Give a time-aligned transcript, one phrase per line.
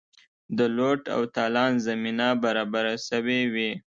[0.57, 3.71] د لوټ او تالان زمینه برابره سوې وي.